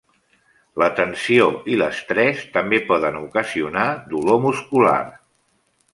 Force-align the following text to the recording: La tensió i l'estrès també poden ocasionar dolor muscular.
La 0.83 0.87
tensió 0.99 1.49
i 1.73 1.77
l'estrès 1.83 2.41
també 2.57 2.79
poden 2.93 3.19
ocasionar 3.21 3.87
dolor 4.15 4.45
muscular. 4.47 4.99